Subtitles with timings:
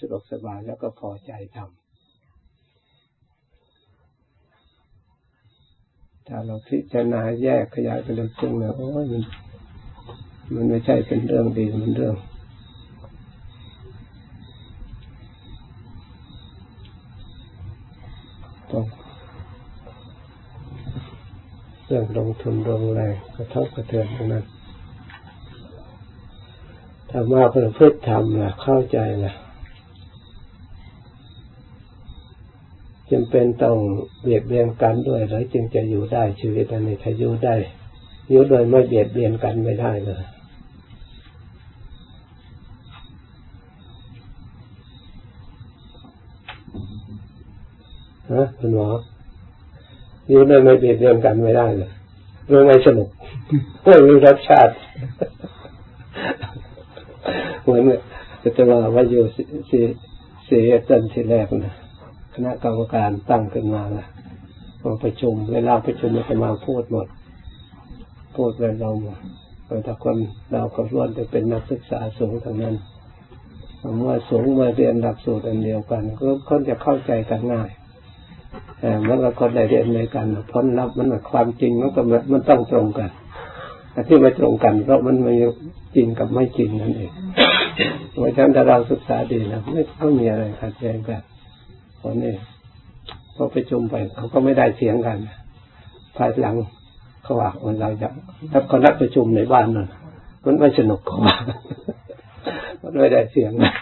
[0.00, 1.86] สะดวกสบายแล้วก็พอใจทำ
[6.26, 9.22] ถ้าเราพิจารณาแยกขยายไปเรื่องจริงนะโอ้ยมัน
[10.54, 12.16] มันไม่ใช่เป็นเรื่องดีมันเรื่อง
[18.70, 18.84] ต้อง
[21.86, 24.44] เรื่องลงทุนลงแรงกระทบกระเทือนตรงนั้น
[27.10, 29.34] ถ้ามาประพฤติธรรมนะเข้าใจนะ
[33.10, 33.76] จำเป็นต้อง
[34.22, 37.54] เบียดเบียนกันด้วยหรือจึงจะอยู่ได้ชีวิตอันนี้ถ้าอยู่ได้
[38.30, 40.22] อยู่โดยไม่เบียดเบียนกันไม่ได้เลย
[48.32, 48.88] ฮะคุณหมอ
[50.28, 51.92] อยู่โดยไม่เบียดเบียนกันไม่ได้เลย
[52.50, 53.08] รื่องไม่สนุก
[53.84, 54.74] ไม่มีรสชาติ
[57.62, 57.82] เหมือน
[58.56, 59.82] จะว่าว่าอยู่สี่
[60.48, 61.85] สี่ตันที่แรกนะ
[62.38, 64.06] คณะกรรมการตั้งขึ้นมาละ
[64.82, 67.06] มาประชุม เวลาประชุมจะมาพูดหมด
[68.36, 68.92] พูดเราเรา
[69.84, 70.16] แต่คน
[70.52, 72.74] เราก็ล้วนจะเป็นนักศึกษาสูงทั้งนั้น
[73.98, 77.70] เมื่อสูงเมื่อเรียนหลักสูตรอันเดียวกัน ก็คนจะเข้าใจกันง่าย
[78.80, 83.10] แต่เมื่อคนได้เรียนในกันพ้นรับมันความจริงมันก็มันต้องตรงกัน
[84.08, 85.34] ที่ไม่ตรงกันเพราะมันไม่
[85.96, 87.12] จริงกับไม่จริงนั่นเอง
[88.12, 91.22] เพราะฉะนั้นถ้าเราศึกษาดีนะไม่ไม่มีอะไรขัดแย้งกัน
[92.06, 92.34] เพราะนี่
[93.36, 95.18] พอไปจุมไปเขาก็ไม่ได้เสียงกัน
[96.16, 96.56] ภายหลัง
[97.22, 98.08] เขาว่าเราจะ
[98.52, 99.88] ถ้าเขานัดประชุมในบ้านนั่น
[100.44, 101.36] มันไม่สนุกเขาว่า
[102.82, 103.74] มันไม่ได้เสียงนะ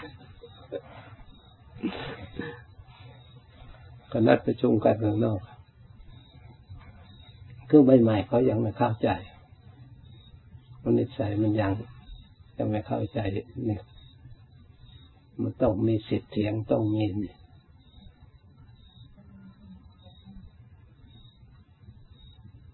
[4.11, 5.39] ก็นัดประชุมกันข้างนอก
[7.69, 9.09] คือใบใหม่เขายังไม่เข้าใจ
[10.81, 11.71] มันนิสัยมันยัง
[12.57, 13.19] ยังไม่เข้าใจ
[13.67, 13.81] เนี่ย
[15.41, 17.35] มันต้องมีสิทธิ์เถียงต้องมีนี่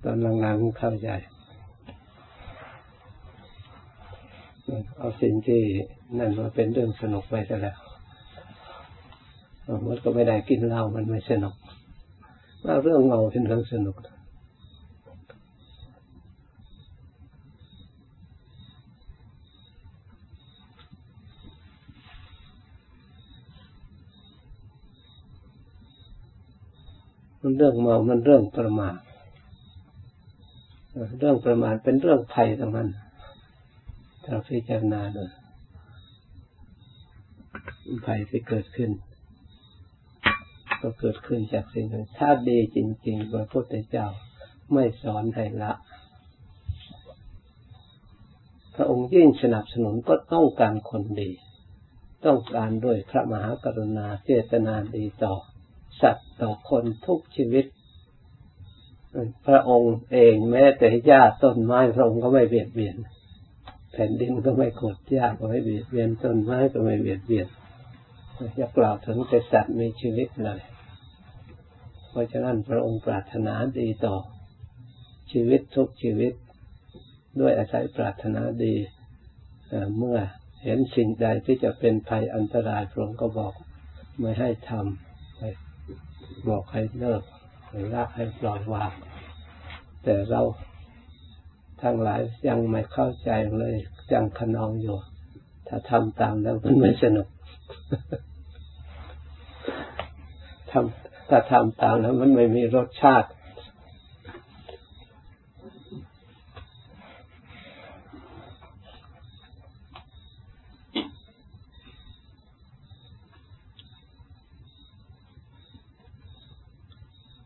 [0.04, 1.10] ตอนหลังๆเข้าใจ
[4.98, 5.62] เอาสิ่งที่
[6.18, 7.78] นั่นมาเป็นเรื่องสนุกไปซะแล้ว
[9.88, 11.56] มันก็ไม่ได้กินเหล้ามันไม่สนุก
[12.64, 13.98] ว่าเรื่องเมาเป็นเรื่องสนุก
[27.42, 28.98] มันเรื่องเมามันเรื่องประมาท
[31.20, 32.90] เรื่องประมาทเป็นเรื่องภัยทั้งนั้น
[34.26, 35.24] ถ้าพิจารณาดู
[38.08, 38.92] ภัยที่เกิดขึ้น
[40.82, 44.08] ก็เกิดขึ้นจากสิ่งนั้นถ้าดีจริงๆพระพุทธเจ้า
[44.74, 45.72] ไม่สอนให้ละ
[48.76, 51.32] พระองค์ยิ่งสนับสนุนก็ต้องการคนดี
[52.26, 55.34] ต้องการด้วยพระมหากรุณาเจตนาดีต่อ
[56.02, 57.66] สัตว์ต่อคนทุกชีวิต
[59.48, 62.96] พระองค์เองแม้แต่หญ้าต้นไม้พระองค์ก็ไม่เบียดเบียน
[63.94, 67.48] แผ่นดินก็ไม่กดหญ้าก็ไม่เบียดเบียนต้นไม้ก็ไม่เบียดเบียน
[68.60, 70.60] จะกล่าวถึงแต่สัตว์มีชีวิตเลย
[72.10, 74.16] เพราะฉะนั้นพระองค์ปรารถนาดีต่อ
[75.32, 76.34] ชีวิตทุกชีวิต
[77.40, 78.76] ด้วยอาศัยปรารถนาดี
[79.98, 80.20] เมื่อ
[80.64, 83.54] เห็นสิ่งใดที่จะเป็นภัยอันตรายพระองค์ก็บอก
[84.20, 87.24] ไม่ให้ทำบอกให้เลิก
[87.72, 88.92] ให้ละให้ปล่อยวาง
[90.04, 90.42] แต่เรา
[91.82, 93.76] ทั้งหลายยังไม่เข้าใจเลย
[94.14, 94.98] ยังขนองอยู่
[95.68, 97.28] ถ้าทำตามแล้วมันไม่สนุก
[100.72, 103.30] ทำถ้าทำตามแล้วมันไม่มีรสชาติ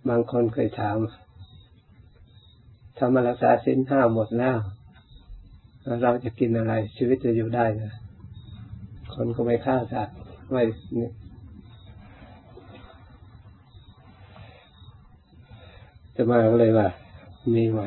[0.10, 0.98] บางคนเคยถาม
[2.98, 4.58] ทำมารักษาสินห้าหมดแล้ว
[6.02, 7.94] เราจะกินอะไร ชีวิตจะอยู่ได้นะ
[9.14, 10.18] คนก็ไม่ฆ่าสัตว์
[10.52, 10.64] ไม่
[16.16, 16.88] จะมาเลยว่า
[17.56, 17.82] มีไหม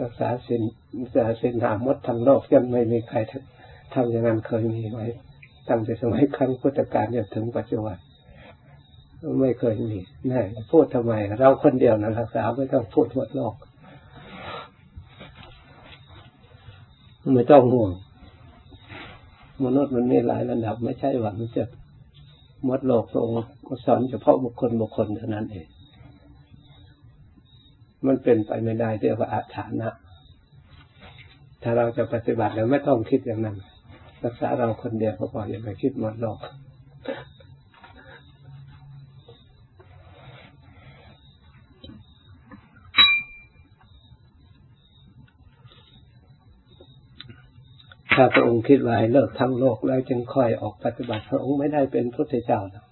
[0.00, 0.62] รักษาสิน
[0.98, 3.18] รักษาสินหาหมดทั้งโลกยังไม่มีใคร
[3.94, 4.98] ทำอย่างนั้นเคยมีไหม
[5.68, 7.98] ตั้งแต่สมัยครั้งพุทธกาลจนถึงปัจจุบัน
[9.40, 9.98] ไม่เคยมี
[10.30, 13.54] นี่พูดทำไม เราคนเดียวนะรักษาไม่ต้องพูดทั่วโลก
[17.34, 17.90] ไม่ต้องห่วง
[19.64, 21.64] มนุษย์มันมีหลายระดับ ไม่ใช่ว่ามันจะ
[22.68, 23.28] มดโลกตรง
[23.86, 25.66] สอนเฉพาะบุคคลบุคคลเท่านั้นเอง
[28.06, 29.90] มันเป็นไปไม่ได้เรียกว่าอาถานะ
[31.62, 33.56] ถ้าเราจะปฏิบัติแล้วไม่ต้องคิดอย่างนั้น
[34.24, 36.38] รักษาเราคนเดียวก็พออย่าไปคิดหมดโลก
[48.14, 52.83] ถ้าพระองค์คิดว่าให้เลิกทั้งโลกแล้วจึงค่อยออกปฏิบัติพระองค์ไม่ได้เป็นพระเจ้านะ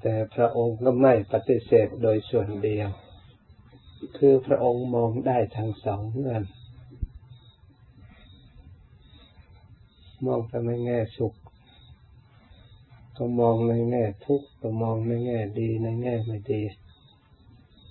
[0.00, 2.88] แต่พระองค์ก็ไม่ปฏิเสธโดยส่วนเดียว
[4.18, 6.44] คือพระองค์มองได้ทั้งสองเงื่อน
[10.26, 11.34] มองไปในแง่สุข
[13.16, 16.62] ก็มองในแง่ทุกข์ก็มองในแง่ดีในแง่ไม่ดี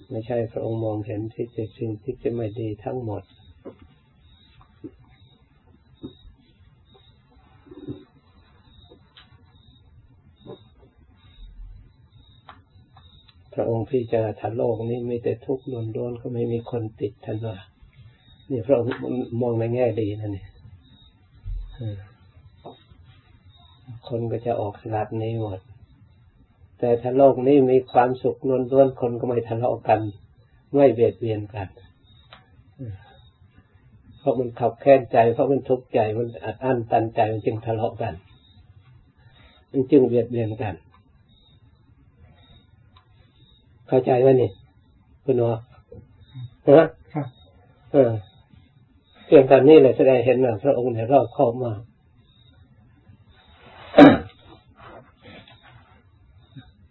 [0.09, 3.23] ไม่ใช่พระองค์มองเห็นที่จะสิ่งที่จะไม่ดีทั้งหมด
[13.59, 15.65] ระองค์พิ จารณาโลกนี้มีแต่ทุกข์
[15.95, 17.57] ล้วนๆก็ไม่มีคนติดท่านว่า
[18.49, 18.89] นี่พระองค์
[19.41, 20.45] มองในแง่ดีนั่นนี่
[24.07, 25.59] คนก็จะออกสลัดนี้หมด
[26.79, 28.37] แต่ถ้าโลกนี้มีความสุข
[28.71, 29.99] ล้วนๆคนก็ไม่ทะเลาะกัน
[30.75, 31.67] ไม่เบียดเบียนกัน
[34.19, 38.13] เพราะมันขับแค้นใจ เพราะมันทุกข์ใจมันอัดอั้นตันใจมันจึงทะเลาะกัน
[39.71, 40.75] มันจึงเบียดเบียนกัน
[43.89, 44.49] เข้าใจไหมนี่
[45.23, 45.51] คุณหมอ
[46.67, 46.87] ฮะ
[47.91, 48.11] เออ
[49.25, 51.79] เพียงแต่นี้แหละแสดงเห็นว่าพระองค์เนี่ยรอบคอบมาก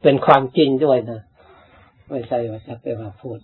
[0.02, 1.20] เป็นความจริงด้วยนะ
[2.08, 3.38] ไม่ใช่ว่าจะเป็นมาพูด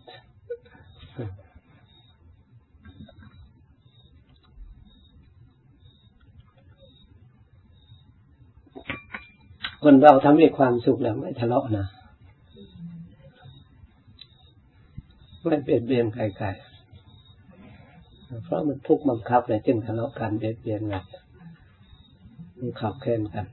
[9.83, 11.87] คนเราทำให้ความสุขแล้วไม่ทะเลาะนะ
[15.45, 21.05] ไม่เปลี่ยนเบียนใครๆเพราะมันทุกข์บังคับเลยจึงทะเลาะกันเบียดเบียนกัน
[22.59, 23.47] มันขับแค้นกัน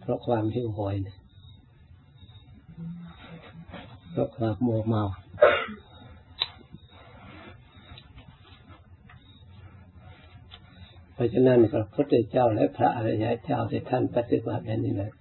[0.00, 0.96] เพราะความหิวโหย
[4.10, 5.04] เพราะความโมเมา
[11.14, 15.12] เพราะฉะนั้นพระพุทธเจ้าและพระอริยเจ้าที่ท่านปฏิบัติอย่างนี้เลย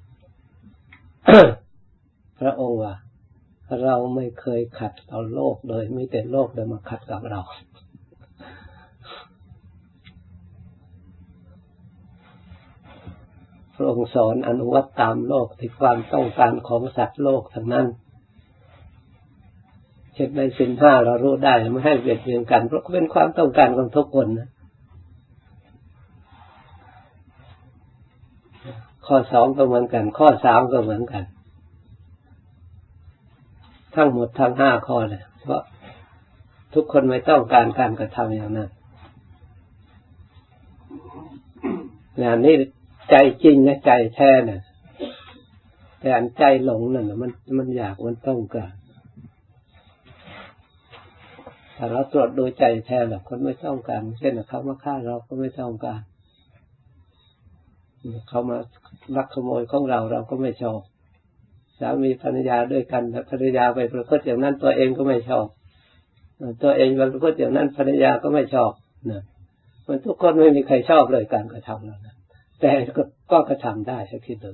[2.39, 2.93] พระองค์ว่า
[3.83, 7.41] เราไม่เคยขัดต่อโลกเลยมีแต่โลกเดิมาขัดกับเรา
[13.75, 17.87] พระองค์สอนอนุวัตตามโลกที่ความต้องการของสัตว์โลกทั้งนั้น
[20.13, 24.49] เช่นในสินห้าเรารู้ได้ไม่ให้เบียดเบียนกัน เพราะเป็นความต้องการของทุกคนนะ
[29.05, 31.23] ข้อสองก็เหมือนกัน ข้อสามก็เหมือนกัน
[33.95, 35.61] ทั้งหมดทั้งห้าข้อเลยเพราะ
[36.73, 38.69] ทุกคนไม่ต้องการการกระทำอย่างนั้น
[42.23, 42.55] งานนี้
[43.09, 44.61] ใจจริงนะใจแท้น่ะ
[45.99, 48.73] แต่อันใจหลงนั่นมันมันอยากมันต้องการ
[51.75, 56.01] ถ้าเราตรวจดูใจแท้แบบคนไม่ต้องการเช่นเขามาฆ่าเราก็ไม่ต้องการ
[58.27, 58.57] เขามา
[59.15, 60.79] ลักขโมยของเราเราก็ไม่ชอบ
[61.79, 65.45] สามีภรรยาด้วยกันภรรยาไปประพฤติอย่างนั้นตัวเองก็ไม่ชอบ
[66.63, 68.71] ตัวเองไปประพฤติอย่างนั้นภรรยาก็ไม่ชอบ
[69.11, 69.23] นะ
[69.85, 72.15] มันทุกคนไม่มีใครชอบเลยการกระทำแล้วนะ
[72.59, 74.51] แต่ก็ก็กระทำได้ให้คิดดู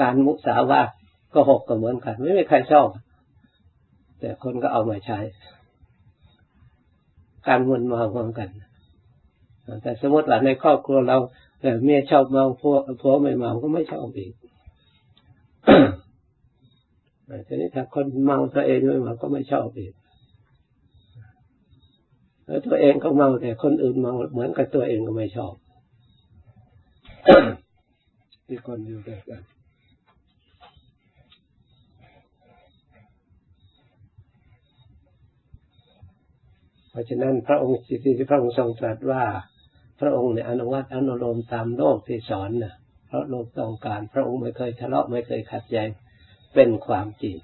[0.00, 0.88] การมุสาวาท
[1.34, 2.88] ก็หกก็เหมือนกัน ไม่มีใครชอบ
[4.18, 5.18] แต่คนก็เอามาใช้
[7.46, 8.48] การมุนมาเหมือนกัน
[9.82, 11.18] แต่สมมติว่าในครอบครัวเรา
[11.84, 14.32] เมียชอบเมาผัวผัวไม่เมาก็ไม่ชอบอีก
[17.46, 19.92] ทีนี้ถ้าคนเมาตัวเองไม่เมาก็ไม่ชอบอีก
[22.46, 25.54] แล้วตัวเองก็เมาแต่คนอื่นเมาเหมือนกับตัวเองก็ไม่ชอบ
[28.46, 29.42] ที่คนอยู่ด้วยกัน
[36.98, 39.22] ราะฉะนั้นพระองค์ที่พระองค์ทรงตรัสว่า
[40.00, 42.74] พระองค์เนี่ยอนุวัตอนุโลมตามโลกที่สอนนะ
[43.06, 45.88] เพราะโลกต้องการ พระองค์ไม่เคยทะเลาะไม่เคยขัดแย้ง
[46.54, 47.36] เป็นความจริง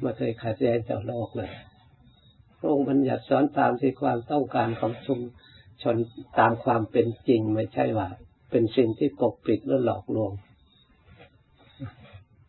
[0.00, 1.50] ไม่เคยขัดแย้งต่อโลกเลย
[2.58, 5.20] พระองค์บัญญัติสอนตามที่ความต้องการของชุม
[5.82, 5.96] ชน
[6.38, 8.08] ตามความเป็นจริงไม่ใช่ว่า
[8.50, 10.32] เป็นสิ่งที่ปกปิดหรือหลอกลวง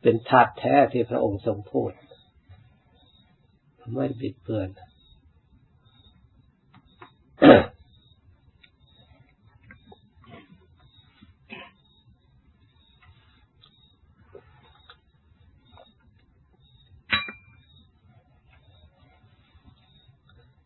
[0.02, 1.92] เป็นธาตุแท้ที่พระองค์ทรงพูด
[3.94, 4.70] ไม่บิดเบือน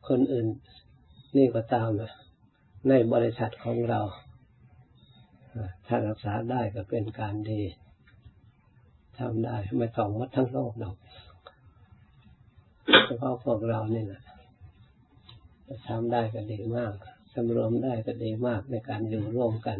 [0.07, 0.47] คนอื่น
[1.37, 1.89] นี่ก็ตาม
[2.89, 4.01] ในบริษัทของเรา
[5.87, 7.61] ถ้ารักษาได้ก็เป็นการดี
[9.19, 10.95] ทำได้ไม่ต้องวัดทั้งโลกหรอก
[13.05, 14.21] เฉพาะพวกเรานี่แหละ
[15.87, 16.93] ทำได้ก็ดีมาก
[17.33, 19.77] สำรวมได้ก็ดีมากในการอยู่ร่วมกัน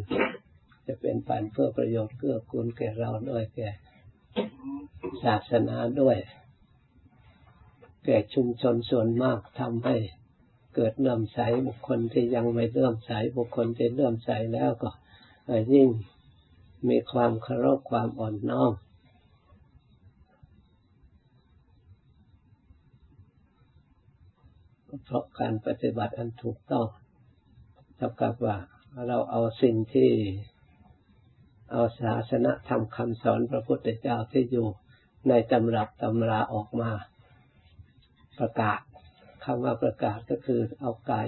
[0.87, 3.69] จะเป็นปันเพื่อประโยชน์เกื้อกูลแก่เราด้วยแก่
[5.23, 6.17] ศาสนาด้วย
[8.05, 9.95] แก่ชุมชนส่วนมากทำให้
[10.75, 14.89] เกิดเลื่อมใสบุคคลที่ยังไม่เลื่อมใสบุคคลที่เลื่อมใสแล้วก็
[15.73, 15.89] ยิ่ง
[16.89, 18.73] มีความเคารพความอ่อนน้อม
[25.05, 26.87] เพราะการปฏิบัติอันถูกต้อง
[27.95, 28.57] เท่ากับว่า
[29.07, 30.11] เราเอาสิ่งที่
[31.71, 34.67] เอาศาสนาธรรมคำสอนพระพุทธเจ้าที่อยู่
[35.29, 36.91] ในตำรับตำราออกมา
[38.39, 38.79] ประกาศ
[39.45, 41.25] คำว่าประกาศก็คือเอากาย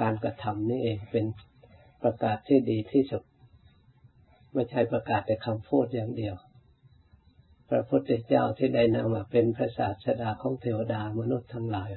[0.00, 1.24] การกระทำนี่เองเป็น
[2.02, 3.22] ประกาศที่ดีที่สุด
[4.52, 6.34] ไม่ใช่ประกาศแต่คำพูดอย่างเดียว
[7.68, 11.90] พระพุทธเจ้าที่ได้นำมาเป็นพระศาสดาของเทวดามนุษย์ทั้งหลาย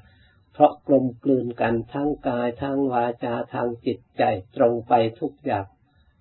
[0.54, 4.24] เพราะกลมกลืนกันทั้งกายทั้งวาจาทางจิตใจ
[4.56, 5.66] ตรงไปทุกอย่าง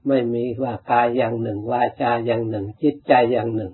[0.09, 3.73] ไม่มีว่ากายอย่างหนึ่ง วาจาอย่างหนึ่ง จิตใจอย่างหนึ่ง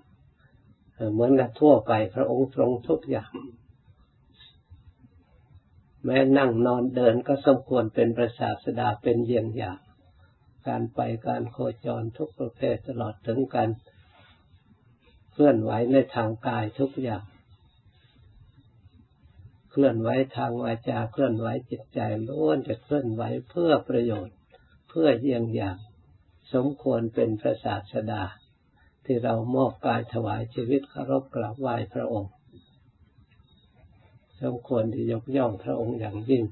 [1.12, 3.30] เหมือนกับทั่วไปพระองค์ตรงทุกอย่าง
[6.04, 9.78] แม้นั่งนอนเดินก็สมควรเป็นประสาสดาเป็นเยี่ยงอย่าง
[10.68, 13.70] การไปการโคจรทุกประเภทตลอดถึงการ
[15.32, 17.22] เคลื่อนไหวในทางกายทุกอย่าง
[19.70, 24.36] เคลื่อนไหวทางวาจาเคลื่อนไหวจิตใจล้วนจะเคลื่อนไหวเพื่อประโยชน์
[24.88, 25.76] เพื่อเยี่ยงอย่าง
[26.52, 28.22] สมควรเป็นพระศาสดา
[29.04, 32.32] ที่เรามอบกายถวายชีวิตเคารพกราบไหว้พระองค์
[34.42, 36.42] สมควรที่ยกย่องพระองค์อย่างยิ่ง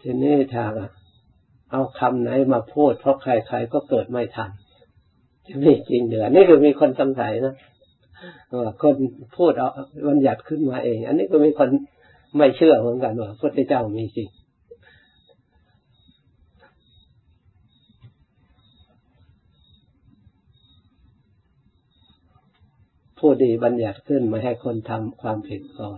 [0.00, 0.64] ทีนี้ถ้า
[1.70, 4.50] เอาคำไหนมาพูด เพราะใครๆก็เกิดไม่ทัน
[5.46, 7.54] จะไม่จริงเหนือนี่คือมีคนสงสัยนะ
[8.58, 8.96] ว่าคน
[9.36, 9.70] พูดเอา
[10.06, 11.68] วันหยัดขึ้นมาเอง อันนี้ก็มีคน
[12.36, 14.28] ไม่เชื่อเหมือนกันว่าพระเจ้ามีจริง
[23.20, 25.88] ผู้ดีบัญญัติขึ้น ไม่ให้คนทำความผิดก็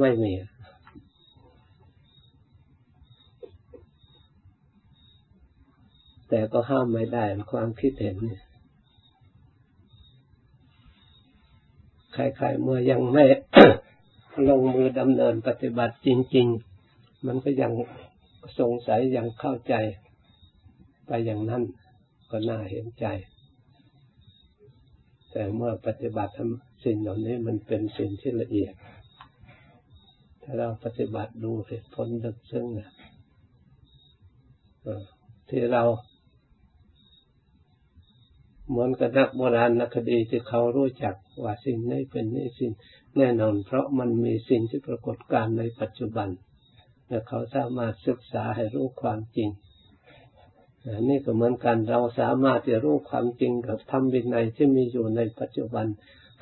[0.00, 0.32] ไม่มี
[6.28, 8.16] แต่ก็ห้ามไม่ได้ความคิดเห็น
[12.12, 13.24] ใครๆเมื่อยังไม่
[14.48, 16.46] ลงมือดำเนินปฏิบัติจริง
[16.86, 17.72] ๆ มันก็ยัง
[18.58, 19.74] สงสัยยังเข้าใจ
[21.06, 21.62] ไปอย่างนั้น
[22.30, 23.06] ก็น่าเห็นใจ
[25.32, 28.74] แต่เมื่อปฏิบัติทำสิ่งเหล่านี้มันเป็นสิ่งที่ละเอียด
[30.42, 32.90] ถ้าเราปฏิบัติดูเหตุผลลึกซึ้งนะ
[35.48, 35.82] ที่เรา
[38.68, 42.72] เหมือนกับนักโบราณนักคดีที่เขารู้จักว่าสิ่งนี้เป็นนี่สิ่ง
[43.16, 46.28] แน่นอน เพราะมันมีสิ่งที่ปรากฏการในปัจจุบัน
[47.08, 49.48] และเขาสามารถศึกษาให้รู้ความจริง
[51.08, 55.86] นี่ก็เหมือนกันเราสามารถจะรู้ความจริงกับธรรมวินัยที่มีอยู่ในปัจจุบัน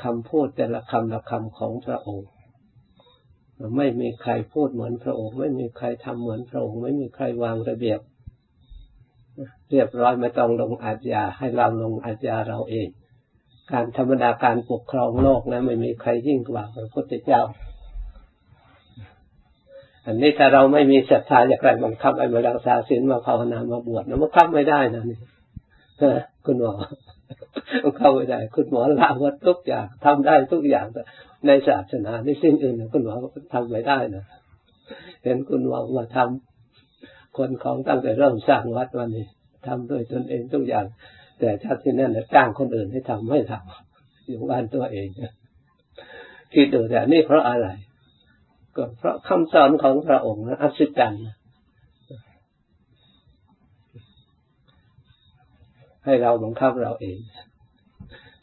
[0.02, 2.28] คำพูดแต่ละคำละคำของพระองค์
[3.76, 8.00] ไม่มีใครพูดเหมือนพระองค์ ไม่มีใครทำเหมือนพระองค์ ไม่มีใครวางระเบียบ
[9.70, 12.88] เรียบร้อยไม่ต้องลงอาญาให้เราลงอาญาเราเอง
[13.72, 17.40] การธรรมดาการปกครองโลกนะไม่มีใครยิ่งกว่าพระพุทธเจ้า
[20.08, 25.18] อันนี้ถ้าเราไม่มีศรัทธาอย่างไรบังคับไอ้มารักษาศีลมาภาวนามาบวชนะมันคับไม่ได้นะนี่
[26.46, 26.72] คุณหมอ
[27.82, 31.02] มันเข้าไม่ได้ คุณหมอละวัดทุกอย่างทำได้ทุกอย่างแต่
[31.46, 33.14] ในศาสนาในสิ่งอื่นคุณหมอ
[33.54, 34.24] ทำไม่ได้นะ
[35.24, 39.26] เห็นคุณหมอมาทำคนของตั้งแต่เริ่มสร้างวัดวันนี้
[39.66, 40.86] ทำด้วยตนเองทุกอย่าง
[41.38, 45.08] แต่ชาติที่นั่นจ้างคนอื่นให้ทำไม่ทำอยู่บ้านตัวเอง
[46.52, 47.68] คิดดูแต่นี่เพราะอะไร
[48.78, 51.26] ก็เพราะคำสอนของพระองค์นะอัศจรรย์
[56.04, 57.18] ให้เราบังคับเราเอง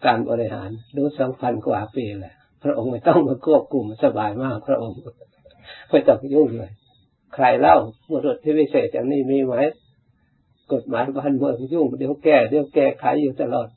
[0.05, 4.97] การบริหารดูสองพันกว่าปีแหละพระองค์ไม่ต้องมาควบคุมสบายมากพระองค์
[5.89, 6.71] ไม่ต้องยุ่งเลย
[7.35, 7.77] ใครเล่า
[8.09, 9.55] บุรุษที่วิเศษอย่างนี้มีไหม
[10.73, 13.67] กฎหมายบ้านเมืองยุ่งเดี๋ยวแก้เดี๋ยวแก้ไขอยู่ตลอด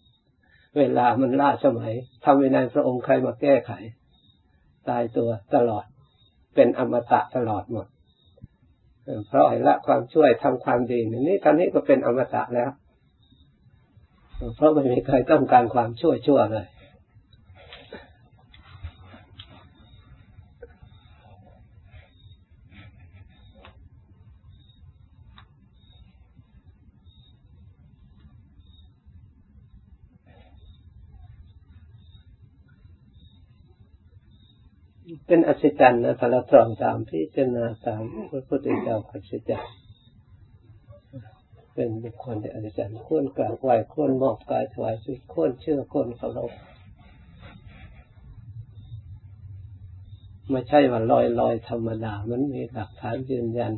[0.79, 1.93] เวลามันล่าสมัย
[2.25, 3.73] ทำเวินัยพระองค์ใครมาแก้ไข
[4.88, 5.85] ตายตัวตลอด
[6.55, 7.87] เป็นอมตะตลอดหมด
[9.28, 12.71] เพราะละความช่วยทำความดีนี่ตอนนี้ก็เป็นอมตะแล้ว
[14.57, 16.67] เพราะไม่มีใครต้องการความช่วยชั่วเลย
[35.27, 39.75] เป็นอัศจรรย์นะถ้าเราตรองตามพิจารณาตามพระพุทธเจ้าอัศจรรย์
[41.75, 46.53] เป็นบุคคลที่อัศจรรย์ควรกราบไหว้ควรมอบกายถวายชีวิตควรเชื่อควรเคารพ
[50.50, 53.73] ไม่ใช่ว่าลอยลอยธรรมดา มันมีหลักฐานยืนยัน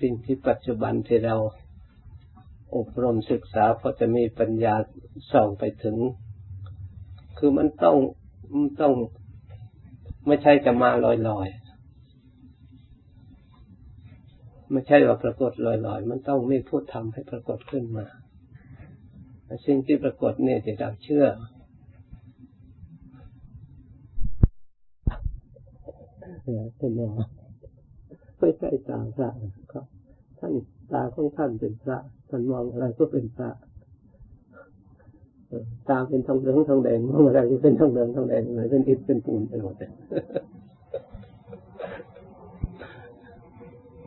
[0.00, 1.36] สิ่งที่ปัจจุบันที่เรา
[2.76, 4.74] อบรมศึกษาพอจะมีปัญญา
[5.32, 5.96] ส่องไปถึง
[7.44, 7.96] คือมันต้อง
[8.54, 8.92] มันต้อง
[10.26, 18.06] ไม่ใช่จะมาลอยๆไม่ใช่ว่าปรากฏลอยๆมันต้องมีผู้ทำให้ปรากฏขึ้นมา
[19.66, 21.26] สิ่งที่ปรากฏเนี่ยจะเราเชื่อ
[26.78, 27.12] เป็นยัง
[28.38, 29.30] ไม่ใช่ตาพระ
[29.72, 29.84] ครับ
[30.38, 30.52] ท่าน
[30.92, 33.50] ตาของท่านเป็นพระท่านมองอะไรก็เป็นพระ
[35.88, 39.90] ตาเป็นทองเหลืองทองแดงเมื่อไรจะเป็นทองเหลืองทองแดงเลยเป็นอิฐเป็นปูนไปหมดเลย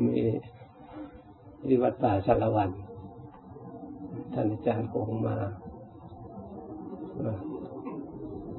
[0.04, 0.24] มี
[1.68, 2.70] วิวัตป่าสารวัน
[4.34, 5.36] ท่านอาจารย์คงมา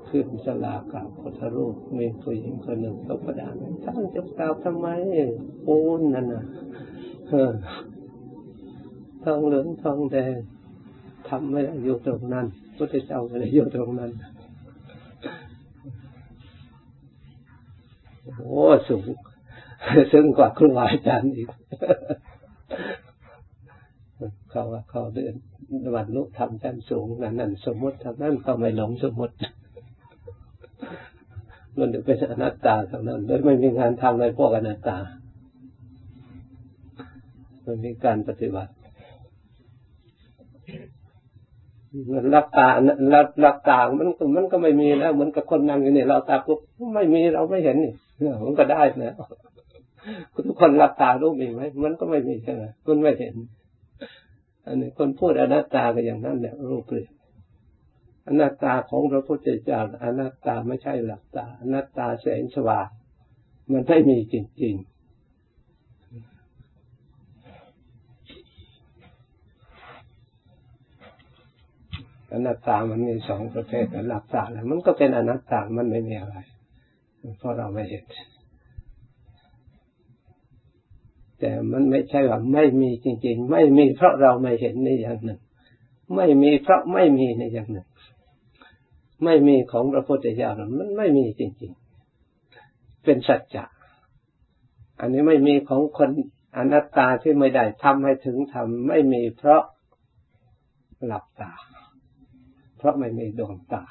[0.08, 4.86] ขึ้นสลากับพุทธรูปมีผู้หญิงคนหนึ่งตกประดานท่านจะกล่าวทำไม
[5.66, 6.44] ปูนนั่นน่ะ
[9.24, 10.34] ทองเหลืองทองแดง
[11.28, 12.46] ทำไม่ได้อยู่ตรงนั้น
[12.78, 14.12] พุทธเจ้าไม่ได้อยู่ตรงนั้น
[18.36, 19.06] โอ้สูง
[20.12, 21.48] ซึ่งกว่าครูอาจารย์อีก
[24.50, 25.34] เขาว่าเขาเดิน
[25.94, 29.34] วันลุกทำชั้นสูงนั่นนั่นสมมติทำนั่นเขาไม่หลงสมมติ
[31.78, 34.96] มันเป็นอนัตตาท่านั้นโดยไม่มีงานทำในพวกอนัตตา
[37.64, 38.72] มันมีการปฏิบัติ
[42.34, 42.68] รักตา
[43.44, 46.58] รักตามันมันก็ไม่มีแล้วเหมือนกับคนนั่งอยู่นี่เราตาปุ๊บ
[46.94, 47.92] ไม่มีเราไม่เห็นนี่
[48.44, 49.14] มันก็ได้นะ
[50.46, 53.34] ทุกคนรักตารู้มีไหมมันก็ไม่มีใช่ไหมมันไม่เห็น
[54.66, 57.10] อันนี้คนพูดอนัตตาก็อย่างนั้นแหละรูปเปลี่ยน
[58.26, 62.88] อนัตตาของพระพุทธเจ้าอนัตตาไม่ใช่หลักตาอนัตตาแสงสว่าง
[63.72, 64.95] มันไม่มีจริงๆ
[72.36, 76.36] อนัตตามันมีสองประเภทหลักตาแล้วมันก็เป็นอนัตตามันไม่มีอะไร
[77.38, 78.04] เพราะเราไม่เห็น
[81.38, 85.40] แต่มันไม่ใช่ว่าไม่มีจริง ๆ ไม่มีเพราะเราไม่เห็นในอย่างหนึ่ง
[86.14, 87.88] ไม่มีเพราะไม่มีในอย่างหนึ่ง
[89.24, 91.72] ไม่มีของพระพุทธเจ้ามันไม่มีจริง
[92.38, 93.64] ๆ เป็นสัจจะ
[95.00, 96.10] อันนี้ไม่มีของคน
[96.56, 99.62] อนัตตาที่ไม่ได้ทำให้ถึงทำไม่มีเพราะ
[101.06, 101.52] หลับตา
[102.86, 103.84] ราะไม่มีดวงตา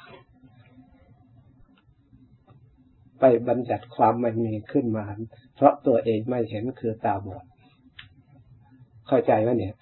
[3.20, 5.04] ไปบัญญัติความไม่มีขึ้นมา
[5.54, 7.44] เพราะตัวเองไม่เห็นคือตาบอด
[9.08, 9.74] เข้าใจไหมเนี่ย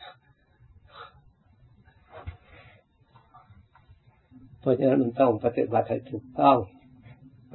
[4.61, 6.59] เพราะฉะนั้นมันต้องปฏิบัติให้ถูกต้อง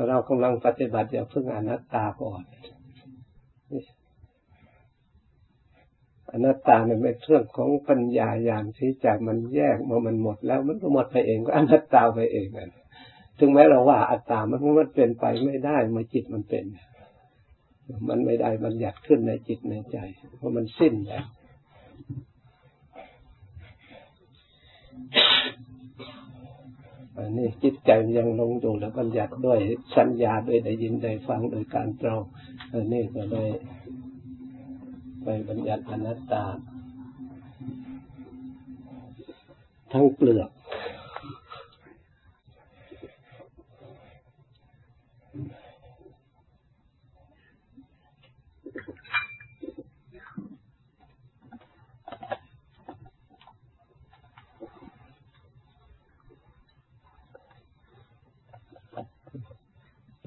[0.10, 2.44] เรากำลังปฏิบัติอย่าเพิ่งอนัตตาก่อน
[6.34, 12.72] อนัตตาเนี่ยเป็นเรื่องของปัญญาญาณที่จากมันแยกมามันหมดแล้วมันก็หมดไปเองก็อนัตตาไปเองนั่น
[13.40, 16.66] ถึงแม้เราว่าอัตตามันมันเป็นไปไม่ได้เมื่อจิตมันเป็น
[18.10, 19.98] มันไม่ได้บัญญัติขึ้นในจิตในใจ
[20.38, 21.26] เพราะมันสิ้นแล้ว
[27.18, 29.60] อันนี้จิตใจยังลงอยู่แล้วบัญญัติด้วย
[29.96, 32.24] สัญญาด้วยได้ยินได้ฟังโดยการตรอง
[32.74, 33.50] อันนี้ก็เลย
[35.32, 36.44] ไปบัญญัติอนัตตา
[39.92, 40.50] ทั้งเปลือก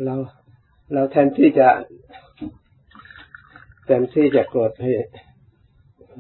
[0.05, 0.15] เรา
[0.93, 1.69] เราแทนที่จะ
[3.93, 4.93] แทนที่จะโกรธให้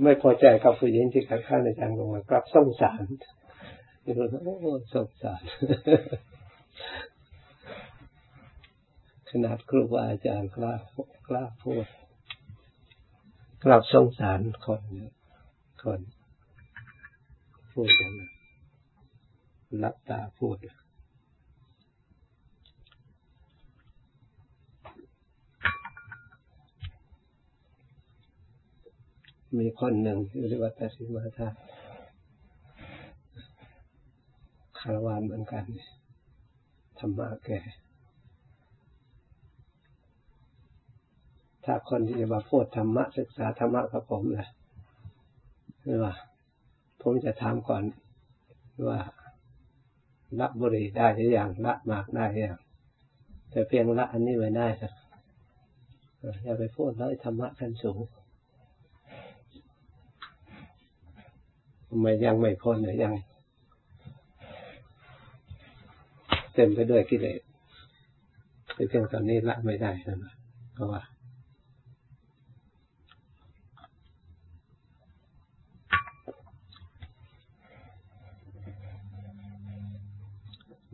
[0.02, 3.02] ไม่พอใจกับผู้หญิงที่ขัดข้าในทางลงมากลับสงสาร
[4.02, 5.42] โอ้สงสาร
[9.28, 10.74] ขนาดครูบาอาจารย์กล้า
[11.28, 11.86] กล้าพูด
[13.64, 14.82] กลับสงสารคน
[15.82, 16.00] คน
[17.72, 18.30] พูดอย่างนั้น
[19.82, 20.56] รับตาพูด
[29.58, 31.48] มีคนหนึ่งอยู่ที่วัดตสิมาธา
[34.78, 35.64] คารวานเหมือนกัน
[36.98, 37.60] ธรรมะแก่
[41.64, 44.48] ถ้าคนที่จะมาพูดธรรมะศึกษาธรรมะกับผมนะ
[45.82, 46.14] คือว่า
[47.02, 47.84] ผมจะถามก่อน
[48.88, 48.98] ว่า
[50.40, 52.60] ละบุรีได้หรือยังละมากได้หรือยัง
[53.50, 54.92] แต่เพียงละอันนี้ไม่ได้ครับ
[56.42, 57.98] อย่าไปพูดเลยธรรมะขั้นสูง
[62.00, 63.14] ไม่ยังไม่พ้นเลยยัง
[66.54, 67.40] เต็มไปด้วยกิเลส
[68.74, 69.90] เพียงตอนนี้ละไม่ได้
[70.22, 70.32] นะ
[70.74, 71.02] เพราะว่า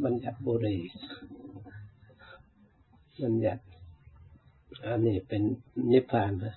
[0.05, 0.77] บัญญัติบุรี
[3.23, 3.63] บัญญัติ
[4.85, 5.43] อันนี้เป็น
[5.93, 6.55] นิพพานนะ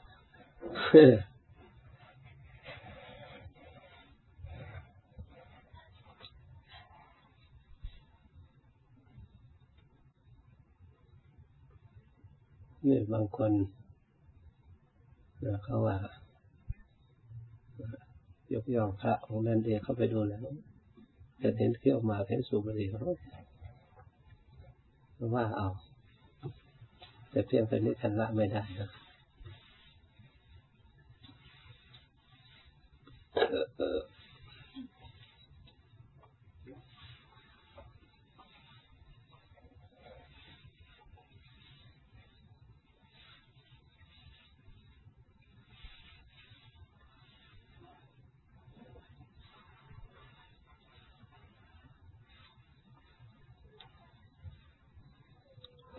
[12.87, 13.51] นี่บางคน
[15.45, 15.95] นะเขาว่า
[18.53, 20.41] ยกย่องพระองค์นั้นเองเข้าไปดูแล้ว
[21.41, 22.99] จะเห็นเขี้ยวมาเห็นสูบบุหรี่เขา
[25.35, 25.69] ว่าเอา
[27.29, 28.89] แต่เพียงแต่นี้ทันละไม่ได้ครับ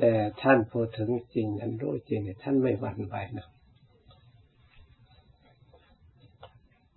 [0.04, 3.48] แต่ท่านพูดถึงจริงอันรู้จริงท่านไม่หวั่นไหวนะ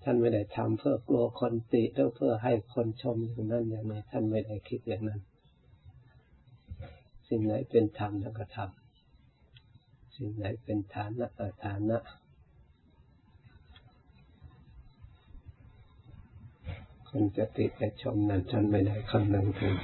[0.03, 5.19] ท่านไม่ได้ทำเพื่อกลัวคนติหรือเพื่อให้คนชมอย่างนั้นอย่างนี้ท่านไม่ได้คิดอย่างนั้น
[7.27, 11.97] สิ่งไหนเป็นธรรมก็ทำสิ่งไหนเป็นฐานะก็ฐานะ
[17.09, 19.75] คนจะติจะชมนั้นท่านไม่ได้คำนึงถึง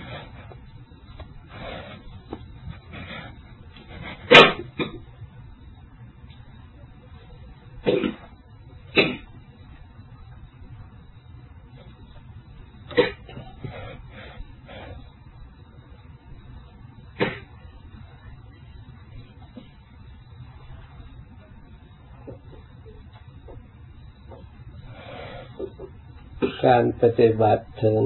[26.65, 28.03] การปฏิบัติถึง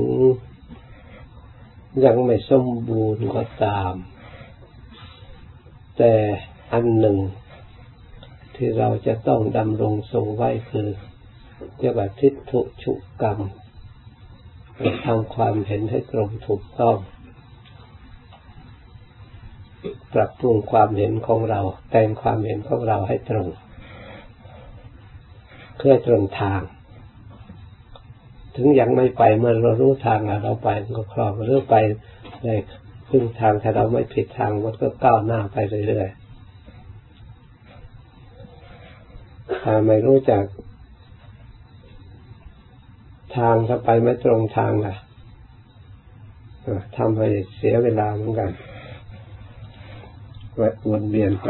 [2.05, 3.93] ยังไม่สมบูรณ์ก็ตาม
[5.97, 6.13] แต่
[6.73, 7.17] อันหนึ่ง
[8.55, 10.89] ที่เราจะต้องดำรงทรงไว้คือ
[11.79, 13.39] เรียกว่าทิฏฐุชุกรรม
[15.05, 16.97] ทำความเห็นให้ตรงถูกต้อง
[20.13, 23.47] ปรับปรุงความเห็นของเรา แต่งความเห็นของเราให้ตรง
[25.77, 26.61] เพื่อตรงทาง
[28.55, 31.75] ถึงยังไม่ไปเมื่อเรารู้ทางเราไปก็ครองเรื่อไป
[32.43, 32.49] ใน
[33.09, 36.25] พึ่งทางถ้าเราไม่ผิดทางมันก็ก้าวหน้าไปเรื่อยๆ
[39.61, 40.43] ถ้าไม่รู้จัก
[43.37, 44.95] ทางถ้าไปไม่ตรงทางล่ะ
[46.97, 48.51] ทำให้เสียเวลาเหมือนกัน
[50.89, 51.49] วนเวียนไป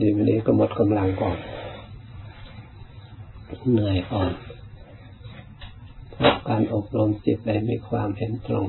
[0.00, 1.36] ดีวันนี้ก็หมดกำลังก่อน
[3.72, 4.30] เหนื่อยก่อน
[6.48, 8.66] การอบรมจิตในมีความเห็นตรง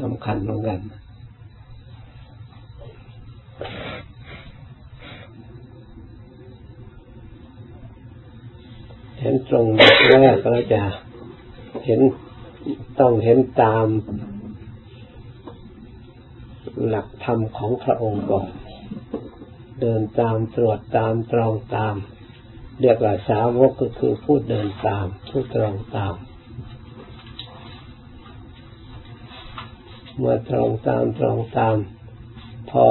[0.00, 0.80] สำคัญเหมือนกัน
[9.20, 9.66] เห็นตตรง
[10.10, 10.82] แรกก็จะ
[11.86, 12.00] เห็น
[13.00, 13.86] ต้องเห็นตาม
[16.88, 18.48] หลักธรรมของพระองค์ก่อน
[19.80, 21.94] เดินตามตรวจตามตรองตาม
[22.80, 26.14] เรียกว่าสาวกก็คือผู้เดินตามผู้ตรองตาม
[30.18, 31.76] เมื่อตรองตามตรองตาม
[32.70, 32.86] พอ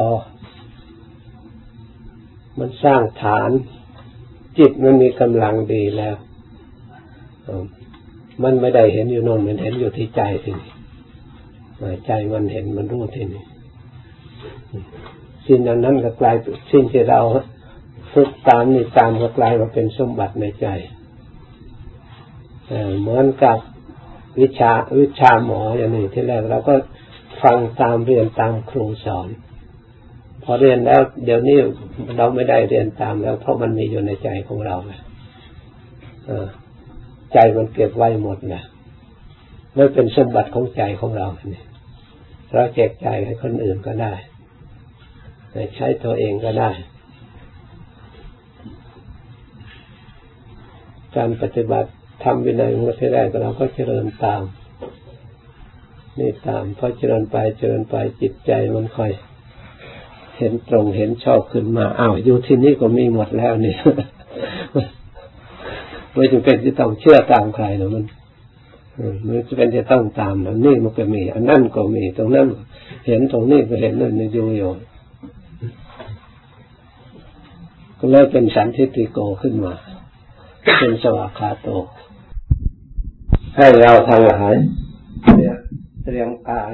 [2.60, 3.50] มันสร้างฐาน
[4.58, 6.16] จิตมันมีกำลังดีแล้ว
[8.44, 10.72] มันไม่ได้เห็นอยู่นนมันเห็นอยู่ที่ใจทีนี้
[12.06, 13.44] ใจมันเห็นมันรู้ทีนี้
[15.46, 16.36] สิ่งนั้นก็กลาย
[16.72, 17.22] สิ่งที่เรา
[18.14, 20.68] ฝึกตามนี่ตามก็กลายมาเป็นสมบัติในใจ
[23.02, 23.58] เหมือนกับ
[24.40, 26.74] วิชาวิชาหมออย่างนี้ที่แรกเราก็
[27.44, 29.30] ฟังตามเรียนตามครูสอน
[30.44, 31.58] พอเรียนแล้ว เดี๋ยวนี้
[32.18, 34.94] เราไม่ได้เรียนตามแล้ว เพราะมันมีอยู่ในใจของเราไง
[37.34, 38.64] ใจมันเก็บไว้หมดนะ
[39.78, 41.66] นั่เป็นสมบัติของใจของเราเนี่ย
[42.54, 44.14] เราแจกใจให้คนอื่นก็ได้
[45.76, 46.72] ใช้ตัวเองก็ได้
[51.16, 51.90] การปฏิบัติ
[52.24, 54.42] ทำวินัยมุสแรกเราก็เจริญตาม
[56.20, 59.12] นี่ตามพอเจริญไปเจริญไปจิตใจมันค่อย
[60.38, 63.76] เห็นตรงเห็นชอบขึ้นมาอ้าวอยู่ที่นี่ก็มีหมดแล้วนี่
[66.14, 68.06] ไม่จำเป็นจะต้องเชื่อตามใครนะมัน
[69.26, 72.48] มันจะเป็นจะต้องตามนะนี่มันก็มี อันนั่นก็มีตรงนั้น
[73.08, 74.72] เห็นตรงนี้ก็เห็นนั่นอยู่อยู่
[78.00, 79.74] ก็เลยเป็นสันทิติโกขึ้นมา
[80.64, 81.68] เป็นสวากาโต
[83.56, 84.56] ให้เราทั้งหลาย
[86.04, 86.74] เตรียมกาย